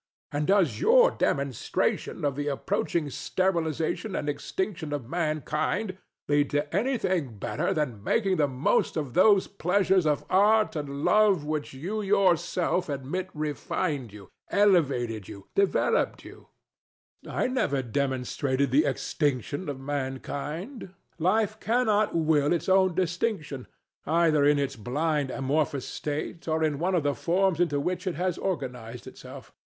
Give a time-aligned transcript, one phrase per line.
[0.31, 5.95] [To Don Juan] And does your demonstration of the approaching sterilization and extinction of mankind
[6.27, 11.45] lead to anything better than making the most of those pleasures of art and love
[11.45, 16.47] which you yourself admit refined you, elevated you, developed you?
[17.21, 17.43] DON JUAN.
[17.43, 20.95] I never demonstrated the extinction of mankind.
[21.19, 23.67] Life cannot will its own extinction
[24.07, 28.15] either in its blind amorphous state or in any of the forms into which it
[28.15, 29.53] has organized itself.